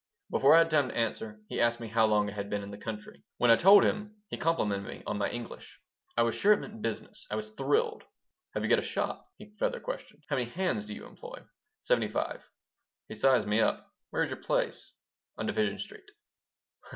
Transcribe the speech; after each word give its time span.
Before 0.31 0.55
I 0.55 0.57
had 0.57 0.71
time 0.71 0.89
to 0.89 0.97
answer 0.97 1.41
he 1.47 1.61
asked 1.61 1.79
me 1.79 1.87
how 1.87 2.07
long 2.07 2.27
I 2.27 2.33
had 2.33 2.49
been 2.49 2.63
in 2.63 2.71
the 2.71 2.77
country. 2.79 3.23
When 3.37 3.51
I 3.51 3.55
told 3.55 3.83
him, 3.83 4.23
he 4.29 4.35
complimented 4.35 4.87
me 4.91 5.03
on 5.05 5.19
my 5.19 5.29
English. 5.29 5.79
I 6.17 6.23
was 6.23 6.33
sure 6.33 6.53
it 6.53 6.59
meant 6.59 6.81
business. 6.81 7.27
I 7.29 7.35
was 7.35 7.49
thrilled 7.53 8.03
"Have 8.55 8.63
you 8.63 8.69
got 8.71 8.79
a 8.79 8.81
shop?" 8.81 9.29
he 9.37 9.55
further 9.59 9.79
questioned. 9.79 10.23
"How 10.27 10.37
many 10.37 10.49
hands 10.49 10.87
do 10.87 10.95
you 10.95 11.05
employ?" 11.05 11.43
"Seventy 11.83 12.07
five." 12.09 12.43
He 13.09 13.13
sized 13.13 13.47
me 13.47 13.61
up. 13.61 13.93
"Where 14.09 14.23
is 14.23 14.31
your 14.31 14.39
place?" 14.41 14.91
"On 15.37 15.45
Division 15.45 15.77
Street." 15.77 16.09